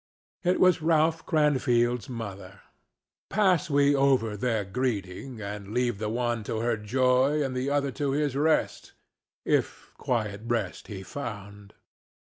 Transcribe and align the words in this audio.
It 0.43 0.59
was 0.59 0.81
Ralph 0.81 1.27
Cranfield's 1.27 2.09
mother. 2.09 2.61
Pass 3.29 3.69
we 3.69 3.93
over 3.93 4.35
their 4.35 4.65
greeting, 4.65 5.39
and 5.41 5.75
leave 5.75 5.99
the 5.99 6.09
one 6.09 6.43
to 6.45 6.57
her 6.61 6.75
joy 6.75 7.43
and 7.43 7.55
the 7.55 7.69
other 7.69 7.91
to 8.01 8.09
his 8.09 8.35
rest—if 8.35 9.93
quiet 9.99 10.41
rest 10.45 10.87
he 10.87 11.03
found. 11.03 11.75